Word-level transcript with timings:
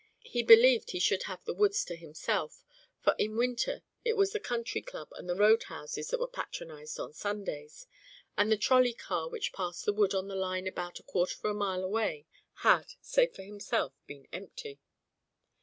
He 0.25 0.41
believed 0.41 0.89
he 0.89 0.99
should 0.99 1.21
have 1.29 1.43
the 1.45 1.53
woods 1.53 1.85
to 1.85 1.95
himself, 1.95 2.63
for 3.03 3.13
in 3.19 3.37
winter 3.37 3.83
it 4.03 4.17
was 4.17 4.31
the 4.31 4.39
Country 4.39 4.81
Club 4.81 5.09
and 5.11 5.29
the 5.29 5.35
roadhouses 5.35 6.07
that 6.07 6.19
were 6.19 6.27
patronised 6.27 6.99
on 6.99 7.13
Sundays; 7.13 7.85
and 8.35 8.51
the 8.51 8.57
trolley 8.57 8.93
car 8.93 9.29
which 9.29 9.53
passed 9.53 9.85
the 9.85 9.93
wood 9.93 10.15
on 10.15 10.27
the 10.27 10.33
line 10.33 10.65
about 10.65 10.99
a 10.99 11.03
quarter 11.03 11.35
of 11.37 11.45
a 11.45 11.53
mile 11.53 11.83
away 11.83 12.25
had, 12.65 12.93
save 12.99 13.35
for 13.35 13.43
himself, 13.43 13.93
been 14.07 14.27
empty. 14.33 14.79